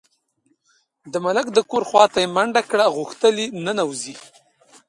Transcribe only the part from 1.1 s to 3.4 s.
د ملک د کور خواته یې منډه کړه، غوښتل